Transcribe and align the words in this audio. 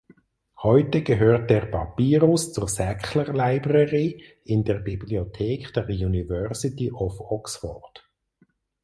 Heute 0.63 1.03
gehört 1.03 1.51
der 1.51 1.67
Papyrus 1.67 2.53
zur 2.53 2.67
Sackler 2.67 3.31
Library 3.33 4.23
in 4.45 4.63
der 4.63 4.79
Bibliothek 4.79 5.71
der 5.75 5.85
University 5.89 6.91
of 6.91 7.19
Oxford. 7.19 8.09